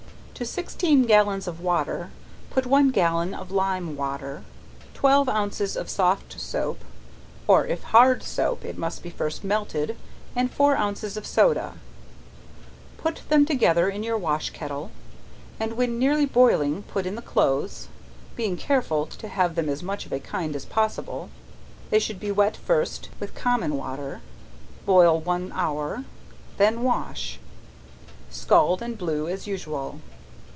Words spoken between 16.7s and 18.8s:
put in the clothes, being